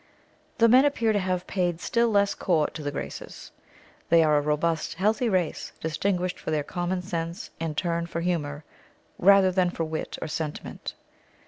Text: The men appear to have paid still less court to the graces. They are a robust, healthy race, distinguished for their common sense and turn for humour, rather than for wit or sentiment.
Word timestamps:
The 0.57 0.67
men 0.67 0.83
appear 0.83 1.13
to 1.13 1.19
have 1.19 1.45
paid 1.45 1.79
still 1.79 2.09
less 2.09 2.33
court 2.33 2.73
to 2.73 2.81
the 2.81 2.89
graces. 2.89 3.51
They 4.09 4.23
are 4.23 4.35
a 4.35 4.41
robust, 4.41 4.95
healthy 4.95 5.29
race, 5.29 5.73
distinguished 5.79 6.39
for 6.39 6.49
their 6.49 6.63
common 6.63 7.03
sense 7.03 7.51
and 7.59 7.77
turn 7.77 8.07
for 8.07 8.21
humour, 8.21 8.63
rather 9.19 9.51
than 9.51 9.69
for 9.69 9.83
wit 9.83 10.17
or 10.19 10.27
sentiment. 10.27 10.95